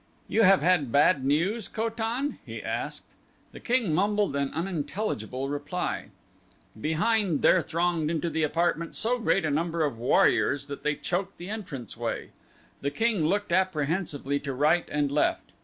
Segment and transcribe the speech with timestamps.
[0.27, 3.13] "You have had bad news, Ko tan?" he asked.
[3.51, 6.05] The king mumbled an unintelligible reply.
[6.89, 11.37] Behind there thronged into the apartment so great a number of warriors that they choked
[11.37, 12.31] the entrance way.
[12.81, 15.51] The king looked apprehensively to right and left.